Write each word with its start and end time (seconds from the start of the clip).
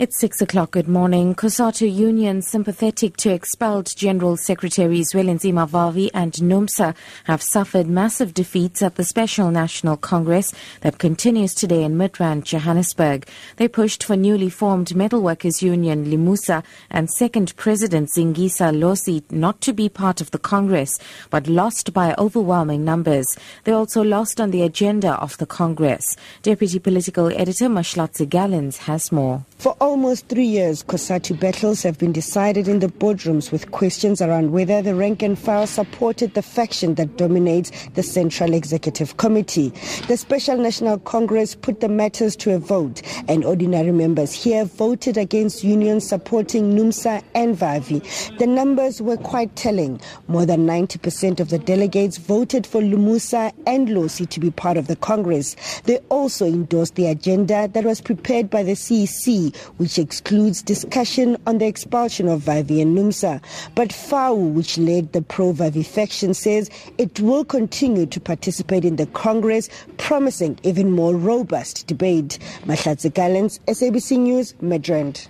It's 0.00 0.18
six 0.18 0.40
o'clock. 0.40 0.70
Good 0.70 0.88
morning. 0.88 1.34
COSATU 1.34 1.94
Union, 1.94 2.40
sympathetic 2.40 3.18
to 3.18 3.28
expelled 3.28 3.94
General 3.94 4.38
Secretaries 4.38 5.12
Zwelinzima 5.12 5.68
Vavi 5.68 6.08
and 6.14 6.32
NUMSA, 6.32 6.96
have 7.24 7.42
suffered 7.42 7.86
massive 7.86 8.32
defeats 8.32 8.80
at 8.80 8.94
the 8.94 9.04
Special 9.04 9.50
National 9.50 9.98
Congress 9.98 10.54
that 10.80 10.96
continues 10.96 11.52
today 11.52 11.82
in 11.82 11.98
Midrand, 11.98 12.44
Johannesburg. 12.44 13.28
They 13.56 13.68
pushed 13.68 14.02
for 14.02 14.16
newly 14.16 14.48
formed 14.48 14.86
Metalworkers 14.86 15.60
Union 15.60 16.06
Limusa 16.06 16.64
and 16.90 17.10
second 17.10 17.54
President 17.56 18.08
Zingiswa 18.08 18.74
Losi 18.74 19.30
not 19.30 19.60
to 19.60 19.74
be 19.74 19.90
part 19.90 20.22
of 20.22 20.30
the 20.30 20.38
Congress, 20.38 20.98
but 21.28 21.46
lost 21.46 21.92
by 21.92 22.14
overwhelming 22.16 22.86
numbers. 22.86 23.36
They 23.64 23.72
also 23.72 24.02
lost 24.02 24.40
on 24.40 24.50
the 24.50 24.62
agenda 24.62 25.12
of 25.16 25.36
the 25.36 25.44
Congress. 25.44 26.16
Deputy 26.40 26.78
Political 26.78 27.38
Editor 27.38 27.66
Mahlatse 27.66 28.26
Gallens 28.26 28.78
has 28.78 29.12
more. 29.12 29.44
For 29.58 29.76
almost 29.90 30.28
three 30.28 30.46
years, 30.46 30.84
COSATU 30.84 31.40
battles 31.40 31.82
have 31.82 31.98
been 31.98 32.12
decided 32.12 32.68
in 32.68 32.78
the 32.78 32.86
boardrooms 32.86 33.50
with 33.50 33.72
questions 33.72 34.22
around 34.22 34.52
whether 34.52 34.80
the 34.80 34.94
rank 34.94 35.20
and 35.20 35.36
file 35.36 35.66
supported 35.66 36.32
the 36.34 36.42
faction 36.42 36.94
that 36.94 37.16
dominates 37.16 37.72
the 37.94 38.02
Central 38.04 38.54
Executive 38.54 39.16
Committee. 39.16 39.70
The 40.06 40.16
Special 40.16 40.58
National 40.58 41.00
Congress 41.00 41.56
put 41.56 41.80
the 41.80 41.88
matters 41.88 42.36
to 42.36 42.54
a 42.54 42.58
vote, 42.60 43.02
and 43.26 43.44
ordinary 43.44 43.90
members 43.90 44.32
here 44.32 44.64
voted 44.64 45.16
against 45.16 45.64
unions 45.64 46.08
supporting 46.08 46.72
NUMSA 46.72 47.24
and 47.34 47.56
VAVI. 47.56 48.38
The 48.38 48.46
numbers 48.46 49.02
were 49.02 49.16
quite 49.16 49.56
telling. 49.56 50.00
More 50.28 50.46
than 50.46 50.68
90% 50.68 51.40
of 51.40 51.50
the 51.50 51.58
delegates 51.58 52.16
voted 52.16 52.64
for 52.64 52.80
Limusa 52.80 53.52
and 53.66 53.88
Losi 53.88 54.28
to 54.28 54.38
be 54.38 54.52
part 54.52 54.76
of 54.76 54.86
the 54.86 54.94
Congress. 54.94 55.56
They 55.86 55.98
also 56.10 56.46
endorsed 56.46 56.94
the 56.94 57.06
agenda 57.06 57.66
that 57.66 57.84
was 57.84 58.00
prepared 58.00 58.50
by 58.50 58.62
the 58.62 58.74
CEC 58.74 59.52
which 59.80 59.98
excludes 59.98 60.60
discussion 60.60 61.38
on 61.46 61.56
the 61.56 61.66
expulsion 61.66 62.28
of 62.28 62.42
Vavi 62.42 62.82
and 62.82 62.94
Numsa. 62.94 63.42
But 63.74 63.88
FAWU, 63.88 64.52
which 64.52 64.76
led 64.76 65.14
the 65.14 65.22
pro-Vavi 65.22 65.86
faction, 65.86 66.34
says 66.34 66.68
it 66.98 67.18
will 67.18 67.46
continue 67.46 68.04
to 68.04 68.20
participate 68.20 68.84
in 68.84 68.96
the 68.96 69.06
Congress, 69.06 69.70
promising 69.96 70.60
even 70.64 70.90
more 70.90 71.16
robust 71.16 71.86
debate. 71.86 72.38
Mahlatse 72.66 73.10
Gallens, 73.10 73.58
SABC 73.60 74.18
News, 74.18 74.52
Midrand. 74.60 75.28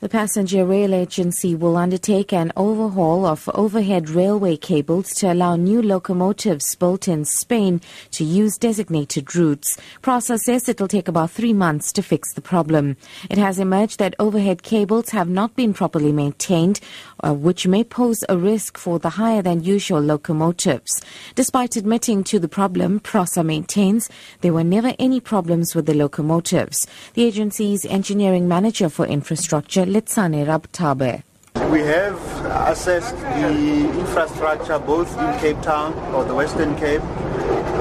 The 0.00 0.08
Passenger 0.08 0.64
Rail 0.64 0.94
Agency 0.94 1.54
will 1.54 1.76
undertake 1.76 2.32
an 2.32 2.52
overhaul 2.56 3.26
of 3.26 3.50
overhead 3.52 4.08
railway 4.08 4.56
cables 4.56 5.10
to 5.16 5.30
allow 5.30 5.56
new 5.56 5.82
locomotives 5.82 6.74
built 6.74 7.06
in 7.06 7.26
Spain 7.26 7.82
to 8.12 8.24
use 8.24 8.56
designated 8.56 9.36
routes. 9.36 9.76
PRASA 10.00 10.38
says 10.38 10.70
it 10.70 10.80
will 10.80 10.88
take 10.88 11.06
about 11.06 11.32
three 11.32 11.52
months 11.52 11.92
to 11.92 12.02
fix 12.02 12.32
the 12.32 12.40
problem. 12.40 12.96
It 13.28 13.36
has 13.36 13.58
emerged 13.58 13.98
that 13.98 14.14
overhead 14.18 14.62
cables 14.62 15.10
have 15.10 15.28
not 15.28 15.54
been 15.54 15.74
properly 15.74 16.12
maintained, 16.12 16.80
uh, 17.22 17.34
which 17.34 17.66
may 17.66 17.84
pose 17.84 18.24
a 18.30 18.38
risk 18.38 18.78
for 18.78 18.98
the 18.98 19.10
higher 19.10 19.42
than 19.42 19.62
usual 19.62 20.00
locomotives. 20.00 21.02
Despite 21.34 21.76
admitting 21.76 22.24
to 22.24 22.38
the 22.38 22.48
problem, 22.48 23.00
PRASA 23.00 23.44
maintains 23.44 24.08
there 24.40 24.54
were 24.54 24.64
never 24.64 24.94
any 24.98 25.20
problems 25.20 25.74
with 25.74 25.84
the 25.84 25.92
locomotives. 25.92 26.86
The 27.12 27.24
agency's 27.24 27.84
engineering 27.84 28.48
manager 28.48 28.88
for 28.88 29.04
infrastructure, 29.04 29.89
Letsane 29.90 30.46
Rabtabe. 30.46 31.24
We 31.68 31.80
have 31.80 32.20
assessed 32.68 33.16
the 33.16 33.90
infrastructure 33.98 34.78
both 34.78 35.10
in 35.18 35.40
Cape 35.40 35.60
Town 35.62 35.94
or 36.14 36.24
the 36.24 36.32
Western 36.32 36.76
Cape, 36.76 37.00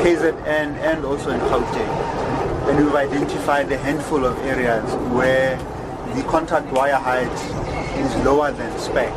KZN 0.02 0.74
and 0.90 1.06
also 1.06 1.30
in 1.30 1.40
Gauteng. 1.40 2.68
And 2.68 2.84
we've 2.84 2.96
identified 2.96 3.72
a 3.72 3.78
handful 3.78 4.26
of 4.26 4.36
areas 4.40 4.92
where 5.14 5.56
the 6.16 6.24
contact 6.24 6.72
wire 6.74 6.96
height 6.96 7.32
is 8.04 8.26
lower 8.26 8.52
than 8.54 8.76
spec. 8.80 9.14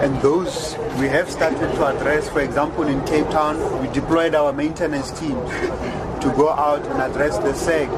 And 0.00 0.20
those 0.22 0.76
we 0.98 1.08
have 1.08 1.30
started 1.30 1.74
to 1.74 1.86
address. 1.86 2.28
For 2.30 2.40
example, 2.40 2.84
in 2.84 3.04
Cape 3.04 3.28
Town, 3.28 3.56
we 3.82 3.92
deployed 3.92 4.34
our 4.34 4.52
maintenance 4.52 5.10
team 5.10 5.34
to 5.34 6.32
go 6.36 6.48
out 6.50 6.86
and 6.86 7.02
address 7.02 7.36
the 7.38 7.54
sag 7.54 7.90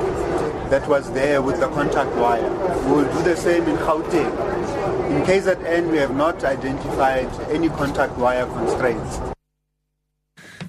that 0.71 0.89
was 0.89 1.11
there 1.13 1.41
with 1.43 1.61
the 1.61 1.69
contact 1.69 2.15
wire. 2.17 2.51
We 2.87 2.93
will 2.93 3.13
do 3.13 3.23
the 3.23 3.37
same 3.37 3.65
in 3.65 3.77
Gauteng. 3.77 4.33
In 5.11 5.23
KZN, 5.23 5.91
we 5.91 5.99
have 5.99 6.17
not 6.17 6.43
identified 6.43 7.29
any 7.51 7.69
contact 7.69 8.17
wire 8.19 8.47
constraints. 8.47 9.32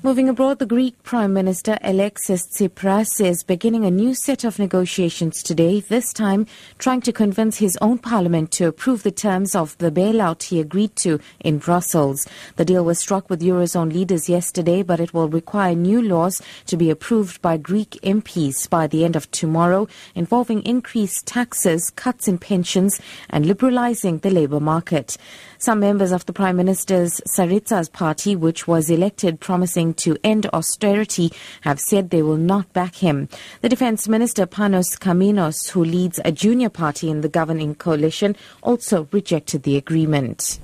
Moving 0.06 0.28
abroad, 0.28 0.60
the 0.60 0.66
Greek 0.66 1.02
Prime 1.04 1.32
Minister 1.32 1.78
Alexis 1.82 2.46
Tsipras 2.46 3.24
is 3.24 3.42
beginning 3.42 3.86
a 3.86 3.90
new 3.90 4.14
set 4.14 4.44
of 4.44 4.60
negotiations 4.60 5.42
today, 5.42 5.80
this 5.80 6.12
time 6.12 6.46
trying 6.78 7.00
to 7.04 7.14
convince 7.14 7.60
his 7.60 7.78
own 7.80 8.00
parliament 8.00 8.52
to 8.52 8.68
approve 8.68 9.04
the 9.04 9.12
terms 9.12 9.56
of 9.56 9.78
the 9.78 9.90
bailout 9.90 10.44
he 10.44 10.60
agreed 10.60 10.94
to 10.98 11.22
in 11.40 11.58
Brussels. 11.58 12.28
The 12.58 12.66
deal 12.66 12.84
was 12.84 13.00
struck 13.00 13.30
with 13.30 13.42
Eurozone 13.42 13.94
leaders 13.94 14.28
yesterday, 14.28 14.84
but 14.84 15.00
it 15.00 15.14
will 15.14 15.30
require 15.30 15.74
new 15.74 16.02
laws 16.02 16.42
to 16.66 16.76
be 16.76 16.90
approved 16.90 17.42
by 17.42 17.56
Greek 17.56 17.92
MPs 18.04 18.70
by 18.70 18.88
the 18.88 19.06
end 19.06 19.16
of 19.16 19.32
tomorrow, 19.32 19.88
involving 20.16 20.64
increased 20.64 21.26
taxes, 21.26 21.90
cuts 21.92 22.28
in 22.28 22.40
pensions, 22.40 23.00
and 23.30 23.46
liberalizing 23.46 24.18
the 24.18 24.32
labor 24.32 24.60
market. 24.60 25.16
Some 25.60 25.80
members 25.80 26.12
of 26.12 26.26
the 26.26 26.34
Prime 26.34 26.58
Minister's 26.58 27.22
Syriza's 27.26 27.88
party, 27.88 28.36
which 28.36 28.68
was 28.68 28.90
elected 28.90 29.40
promising 29.40 29.93
to 29.94 30.18
end 30.24 30.48
austerity, 30.48 31.32
have 31.62 31.80
said 31.80 32.10
they 32.10 32.22
will 32.22 32.38
not 32.38 32.72
back 32.74 32.96
him. 32.96 33.30
The 33.62 33.70
Defense 33.70 34.08
Minister 34.08 34.46
Panos 34.46 34.98
Kammenos, 34.98 35.70
who 35.70 35.84
leads 35.84 36.20
a 36.26 36.32
junior 36.32 36.70
party 36.70 37.10
in 37.10 37.22
the 37.22 37.30
governing 37.30 37.76
coalition, 37.76 38.36
also 38.62 39.08
rejected 39.12 39.64
the 39.64 39.78
agreement. 39.78 40.60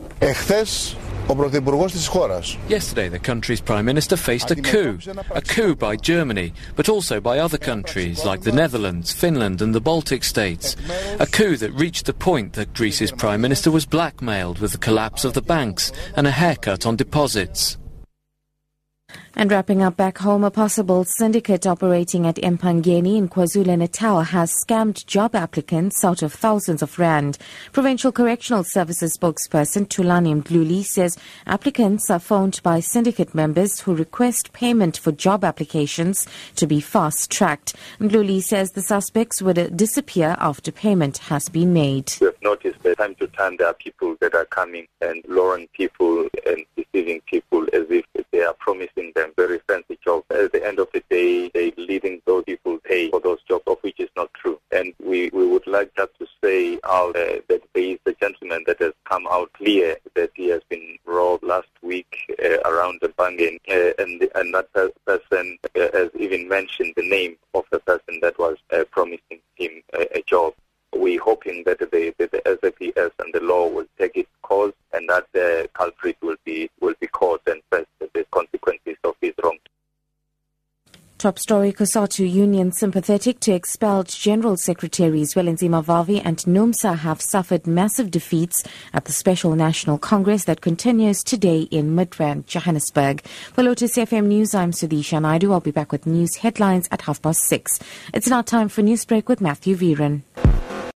Yesterday, 2.68 3.08
the 3.08 3.20
country's 3.20 3.62
prime 3.62 3.86
minister 3.86 4.18
faced 4.18 4.50
a 4.50 4.56
coup, 4.56 4.98
a 5.30 5.42
coup 5.42 5.76
by 5.76 5.96
Germany, 5.96 6.54
but 6.76 6.90
also 6.90 7.22
by 7.22 7.38
other 7.38 7.60
countries 7.60 8.26
like 8.26 8.42
the 8.42 8.52
Netherlands, 8.52 9.14
Finland, 9.14 9.62
and 9.62 9.76
the 9.76 9.80
Baltic 9.82 10.24
states. 10.24 10.76
A 11.20 11.28
coup 11.28 11.56
that 11.58 11.72
reached 11.74 12.08
the 12.08 12.14
point 12.14 12.54
that 12.54 12.74
Greece's 12.74 13.12
prime 13.12 13.42
minister 13.42 13.70
was 13.70 13.86
blackmailed 13.86 14.58
with 14.58 14.72
the 14.72 14.80
collapse 14.80 15.24
of 15.24 15.34
the 15.34 15.42
banks 15.42 15.92
and 16.16 16.26
a 16.26 16.32
haircut 16.32 16.88
on 16.88 16.96
deposits. 16.96 17.78
And 19.40 19.54
wrapping 19.54 19.82
up 19.82 19.96
back 19.96 20.18
home, 20.18 20.44
a 20.44 20.52
possible 20.52 21.06
syndicate 21.06 21.66
operating 21.66 22.28
at 22.28 22.36
Empangeni 22.36 23.16
in 23.16 23.30
KwaZulu-Natal 23.30 24.20
has 24.24 24.54
scammed 24.54 25.06
job 25.06 25.34
applicants 25.34 26.04
out 26.04 26.22
of 26.22 26.34
thousands 26.34 26.82
of 26.82 27.00
rand. 27.00 27.38
Provincial 27.72 28.12
Correctional 28.12 28.66
Services 28.66 29.18
spokesperson 29.18 29.88
Tulani 29.88 30.44
Mdluli 30.44 30.84
says 30.84 31.18
applicants 31.48 32.10
are 32.10 32.20
phoned 32.20 32.60
by 32.64 32.82
syndicate 32.82 33.34
members 33.34 33.80
who 33.80 33.96
request 33.96 34.52
payment 34.52 34.98
for 34.98 35.14
job 35.14 35.46
applications 35.46 36.28
to 36.58 36.68
be 36.68 36.82
fast-tracked. 36.82 37.78
Mdluli 38.02 38.44
says 38.44 38.72
the 38.72 38.82
suspects 38.82 39.42
would 39.42 39.78
disappear 39.78 40.36
after 40.40 40.70
payment 40.70 41.18
has 41.20 41.48
been 41.48 41.72
made. 41.72 42.12
We 42.20 42.26
have 42.26 42.42
noticed 42.42 42.84
that 42.84 42.98
time 42.98 43.16
to 43.16 43.28
time 43.28 43.56
there 43.56 43.68
are 43.68 43.74
people 43.74 44.18
that 44.20 44.36
are 44.36 44.44
coming 44.44 44.86
and 45.00 45.24
luring 45.30 45.70
people 45.72 46.28
and 46.46 46.66
deceiving 46.76 47.22
people 47.22 47.64
as 47.72 47.86
if 47.90 48.04
they 48.32 48.42
are 48.42 48.54
promising 48.60 49.12
them 49.16 49.32
very 49.36 49.60
fancy 49.68 49.98
jobs. 50.04 50.26
At 50.30 50.52
the 50.52 50.66
end 50.66 50.80
of 50.80 50.88
the 50.94 51.04
day, 51.10 51.50
they 51.54 51.72
leading 51.78 52.22
those 52.26 52.44
people 52.46 52.78
pay 52.84 53.10
for 53.10 53.20
those 53.20 53.42
jobs, 53.44 53.64
of 53.68 53.78
which 53.82 54.00
is 54.00 54.10
not 54.16 54.34
true. 54.34 54.60
And 54.72 54.94
we, 55.04 55.30
we 55.34 55.48
would 55.48 55.59
like 55.70 55.94
just 55.96 56.18
to 56.20 56.28
say 56.44 56.80
out 56.84 57.16
uh, 57.16 57.40
that 57.48 57.62
there 57.74 57.84
is 57.84 58.00
a 58.06 58.14
gentleman 58.14 58.64
that 58.68 58.80
has 58.80 58.94
come 59.06 59.28
out 59.30 59.52
clear 59.54 59.98
that 60.16 60.32
he 60.36 60.48
has 60.50 60.62
been 60.70 60.98
robbed 61.06 61.44
last 61.44 61.70
week 61.82 62.36
uh, 62.44 62.60
around 62.70 63.00
the 63.02 63.10
Bangen, 63.10 63.60
uh, 63.70 63.94
and, 64.02 64.28
and 64.36 64.54
that 64.54 64.72
person 65.06 65.58
uh, 65.76 65.88
has 65.94 66.10
even 66.18 66.48
mentioned 66.48 66.94
the 66.96 67.08
name 67.08 67.36
of 67.54 67.64
the 67.72 67.80
person 67.80 68.20
that 68.22 68.38
was 68.40 68.58
uh, 68.72 68.84
promising 68.92 69.40
him 69.56 69.82
a, 69.94 70.18
a 70.18 70.22
job. 70.24 70.54
We're 70.94 71.22
hoping 71.22 71.64
that 71.66 71.80
the, 71.80 71.86
the, 72.18 72.28
the 72.28 73.12
and 73.20 73.34
the 73.34 73.42
law 73.42 73.68
will 73.68 73.86
take 73.98 74.18
its 74.18 74.30
course 74.42 74.74
and 74.94 75.08
that 75.10 75.28
the 75.34 75.70
culprit 75.74 76.18
will 76.22 76.38
be 76.46 76.70
will 76.80 76.96
be 77.00 77.08
caught 77.08 77.42
and 77.48 77.62
faced 77.72 77.88
the 78.00 78.26
consequences 78.32 78.98
of 79.04 79.16
his 79.22 79.34
wrong. 79.44 79.58
Top 81.20 81.38
story 81.38 81.74
COSATU 81.74 82.32
Union 82.32 82.72
sympathetic 82.72 83.42
to 83.42 83.52
expelled 83.52 84.08
General 84.08 84.56
Secretaries 84.56 85.34
Zwelinzima 85.34 85.84
Vavi 85.84 86.22
and 86.24 86.38
NUMSA 86.38 87.00
have 87.00 87.22
suffered 87.22 87.68
massive 87.68 88.10
defeats 88.10 88.64
at 88.94 89.04
the 89.04 89.12
Special 89.12 89.54
National 89.54 89.98
Congress 89.98 90.46
that 90.46 90.62
continues 90.62 91.22
today 91.22 91.64
in 91.64 91.94
Midrand, 91.94 92.46
Johannesburg. 92.46 93.20
For 93.52 93.64
Lotus 93.64 93.98
FM 93.98 94.28
News, 94.28 94.56
I'm 94.56 94.72
Sudisha 94.72 95.22
Naidu. 95.22 95.52
I'll 95.52 95.60
be 95.60 95.72
back 95.72 95.92
with 95.92 96.06
news 96.06 96.38
headlines 96.38 96.88
at 96.90 97.02
half 97.02 97.22
past 97.22 97.42
six. 97.42 97.80
It's 98.14 98.30
now 98.30 98.42
time 98.42 98.70
for 98.70 98.82
Newsbreak 98.82 99.28
with 99.28 99.42
Matthew 99.42 99.76
Viren. 99.76 100.22